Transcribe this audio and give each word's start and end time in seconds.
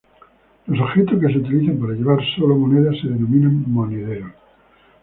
Los 0.65 0.79
objetos 0.81 1.19
que 1.19 1.31
se 1.31 1.37
utilizan 1.37 1.77
para 1.77 1.93
llevar 1.93 2.17
sólo 2.35 2.55
monedas 2.55 2.99
se 2.99 3.07
denominan 3.07 3.71
"monederos". 3.71 4.31